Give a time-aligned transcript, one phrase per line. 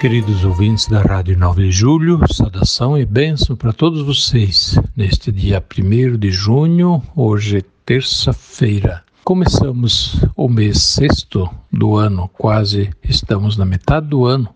[0.00, 5.62] Queridos ouvintes da Rádio 9 de Julho, saudação e bênção para todos vocês neste dia
[5.62, 9.04] 1 de junho, hoje terça-feira.
[9.22, 14.48] Começamos o mês sexto do ano, quase estamos na metade do ano,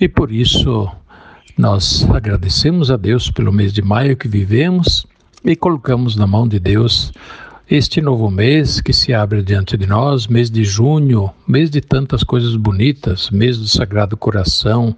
[0.00, 0.90] e por isso
[1.56, 5.06] nós agradecemos a Deus pelo mês de maio que vivemos
[5.44, 7.12] e colocamos na mão de Deus
[7.68, 12.22] este novo mês que se abre diante de nós, mês de junho, mês de tantas
[12.22, 14.94] coisas bonitas, mês do Sagrado Coração,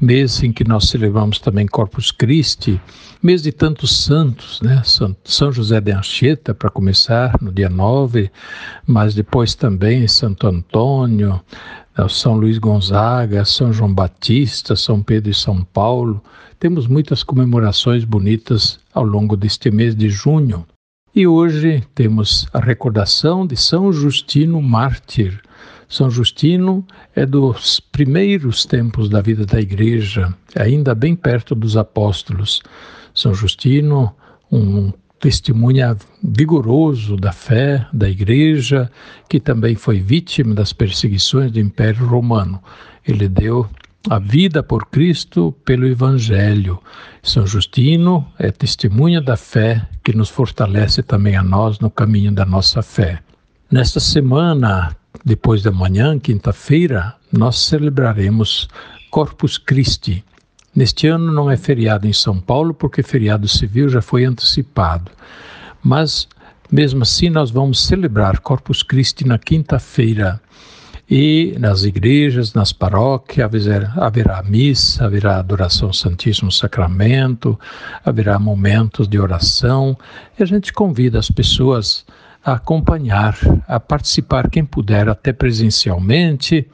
[0.00, 2.80] mês em que nós celebramos também Corpus Christi,
[3.22, 4.80] mês de tantos santos, né?
[5.22, 8.30] São José de Anchieta, para começar, no dia 9,
[8.86, 11.38] mas depois também Santo Antônio,
[11.94, 12.08] né?
[12.08, 16.22] São Luís Gonzaga, São João Batista, São Pedro e São Paulo.
[16.58, 20.64] Temos muitas comemorações bonitas ao longo deste mês de junho.
[21.18, 25.42] E hoje temos a recordação de São Justino Mártir.
[25.88, 32.62] São Justino é dos primeiros tempos da vida da igreja, ainda bem perto dos apóstolos.
[33.12, 34.14] São Justino,
[34.48, 38.88] um testemunha vigoroso da fé da igreja,
[39.28, 42.62] que também foi vítima das perseguições do Império Romano.
[43.04, 43.68] Ele deu
[44.08, 46.80] a vida por Cristo pelo Evangelho.
[47.22, 52.44] São Justino é testemunha da fé que nos fortalece também a nós no caminho da
[52.44, 53.20] nossa fé.
[53.70, 58.68] Nesta semana, depois da manhã, quinta-feira, nós celebraremos
[59.10, 60.24] Corpus Christi.
[60.74, 65.10] Neste ano não é feriado em São Paulo, porque feriado civil já foi antecipado.
[65.82, 66.28] Mas,
[66.70, 70.40] mesmo assim, nós vamos celebrar Corpus Christi na quinta-feira
[71.10, 73.50] e nas igrejas, nas paróquias,
[73.96, 77.58] haverá missa, haverá adoração ao Santíssimo Sacramento,
[78.04, 79.96] haverá momentos de oração,
[80.38, 82.04] e a gente convida as pessoas
[82.44, 83.36] a acompanhar,
[83.66, 86.66] a participar, quem puder, até presencialmente,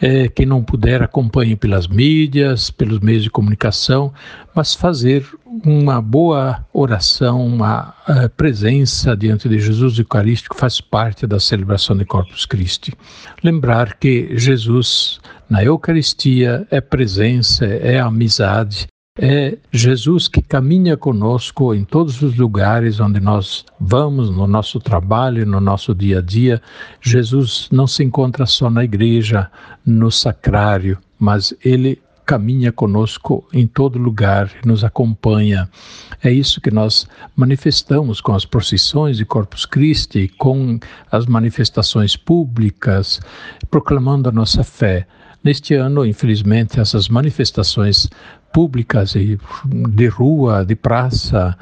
[0.00, 4.12] é, quem não puder, acompanhe pelas mídias, pelos meios de comunicação,
[4.54, 5.26] mas fazer
[5.64, 12.04] uma boa oração, uma uh, presença diante de Jesus Eucarístico faz parte da celebração de
[12.04, 12.94] Corpus Christi.
[13.42, 18.86] Lembrar que Jesus, na Eucaristia, é presença, é amizade,
[19.22, 25.44] é Jesus que caminha conosco em todos os lugares onde nós vamos, no nosso trabalho,
[25.44, 26.62] no nosso dia a dia.
[27.02, 29.50] Jesus não se encontra só na igreja,
[29.84, 35.68] no sacrário, mas ele caminha conosco em todo lugar, nos acompanha.
[36.24, 40.78] É isso que nós manifestamos com as procissões de Corpus Christi, com
[41.12, 43.20] as manifestações públicas,
[43.70, 45.06] proclamando a nossa fé.
[45.42, 48.08] Neste ano, infelizmente, essas manifestações
[48.52, 51.56] públicas e de rua, de praça,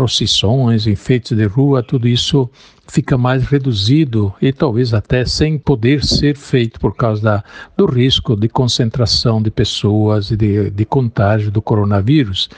[0.00, 2.48] procissões, enfeites de rua, tudo isso
[2.88, 7.44] fica mais reduzido e talvez até sem poder ser feito por causa da,
[7.76, 12.48] do risco de concentração de pessoas e de, de contágio do coronavírus.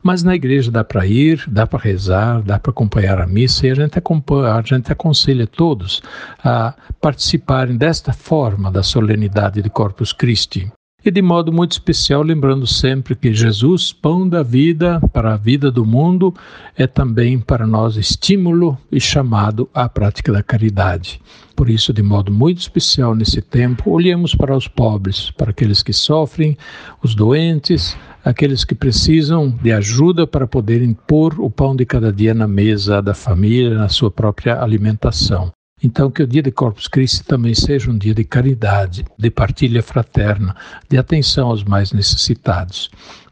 [0.00, 3.70] Mas na igreja dá para ir, dá para rezar, dá para acompanhar a missa e
[3.72, 6.02] a gente, acompanha, a gente aconselha todos
[6.44, 10.70] a participarem desta forma da solenidade de Corpus Christi
[11.04, 15.70] e de modo muito especial lembrando sempre que Jesus, pão da vida para a vida
[15.70, 16.34] do mundo,
[16.76, 21.20] é também para nós estímulo e chamado à prática da caridade.
[21.56, 25.92] Por isso, de modo muito especial nesse tempo, olhemos para os pobres, para aqueles que
[25.92, 26.56] sofrem,
[27.02, 32.34] os doentes, aqueles que precisam de ajuda para poderem pôr o pão de cada dia
[32.34, 35.52] na mesa da família, na sua própria alimentação.
[35.82, 39.82] Então, que o dia de Corpus Christi também seja um dia de caridade, de partilha
[39.82, 40.54] fraterna,
[40.88, 42.90] de atenção aos mais necessitados.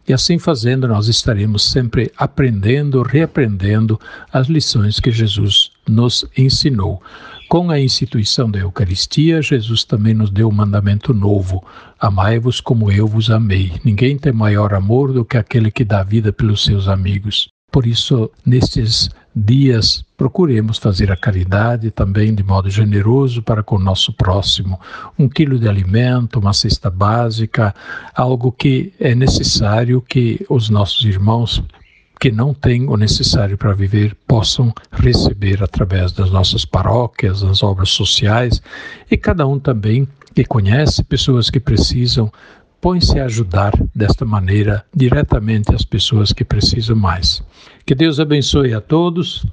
[0.09, 4.01] E assim fazendo, nós estaremos sempre aprendendo, reaprendendo
[4.33, 7.01] as lições que Jesus nos ensinou.
[7.49, 11.65] Com a instituição da Eucaristia, Jesus também nos deu um mandamento novo:
[11.99, 13.73] Amai-vos como eu vos amei.
[13.85, 17.49] Ninguém tem maior amor do que aquele que dá vida pelos seus amigos.
[17.71, 23.81] Por isso, nestes dias, procuremos fazer a caridade também de modo generoso para com o
[23.81, 24.79] nosso próximo.
[25.19, 27.75] Um quilo de alimento, uma cesta básica,
[28.15, 31.63] algo que é necessário que os nossos irmãos
[32.21, 37.89] que não têm o necessário para viver possam receber através das nossas paróquias, das obras
[37.89, 38.61] sociais
[39.11, 42.31] e cada um também que conhece pessoas que precisam
[42.81, 47.43] põe-se a ajudar desta maneira diretamente as pessoas que precisam mais.
[47.85, 49.47] Que Deus abençoe a todos,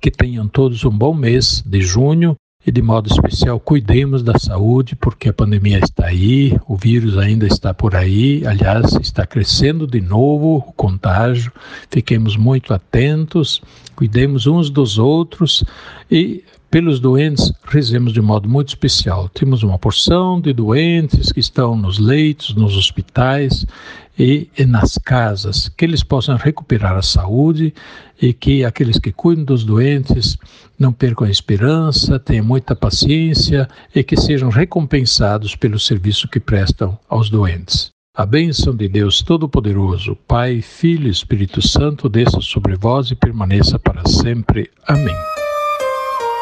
[0.00, 2.36] que tenham todos um bom mês de junho
[2.66, 7.46] e de modo especial cuidemos da saúde, porque a pandemia está aí, o vírus ainda
[7.46, 11.52] está por aí, aliás, está crescendo de novo o contágio.
[11.90, 13.62] Fiquemos muito atentos,
[13.94, 15.62] cuidemos uns dos outros
[16.10, 16.42] e
[16.74, 19.28] pelos doentes, rezemos de modo muito especial.
[19.28, 23.64] Temos uma porção de doentes que estão nos leitos, nos hospitais
[24.18, 27.72] e, e, nas casas, que eles possam recuperar a saúde
[28.20, 30.36] e que aqueles que cuidam dos doentes
[30.76, 36.98] não percam a esperança, tenham muita paciência e que sejam recompensados pelo serviço que prestam
[37.08, 37.90] aos doentes.
[38.16, 43.78] A bênção de Deus Todo-Poderoso, Pai, Filho e Espírito Santo, desça sobre vós e permaneça
[43.78, 44.68] para sempre.
[44.88, 45.14] Amém.